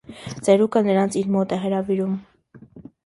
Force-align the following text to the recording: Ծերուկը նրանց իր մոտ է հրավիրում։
Ծերուկը 0.47 0.81
նրանց 0.87 1.17
իր 1.21 1.29
մոտ 1.37 1.55
է 1.59 1.59
հրավիրում։ 1.67 2.17